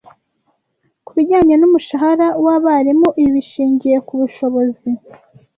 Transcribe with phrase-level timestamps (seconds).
[1.05, 4.89] Ku bijyanye n'umushahara w'abarimu ibi bishingiye ku bushobozi